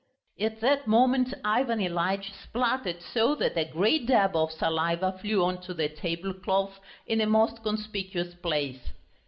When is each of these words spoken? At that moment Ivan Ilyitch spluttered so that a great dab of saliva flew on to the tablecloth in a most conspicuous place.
At 0.39 0.61
that 0.61 0.87
moment 0.87 1.31
Ivan 1.45 1.77
Ilyitch 1.79 2.31
spluttered 2.33 3.03
so 3.03 3.35
that 3.35 3.55
a 3.55 3.65
great 3.71 4.07
dab 4.07 4.35
of 4.35 4.51
saliva 4.51 5.15
flew 5.21 5.43
on 5.43 5.61
to 5.61 5.75
the 5.75 5.89
tablecloth 5.89 6.79
in 7.05 7.21
a 7.21 7.27
most 7.27 7.61
conspicuous 7.61 8.33
place. 8.33 8.81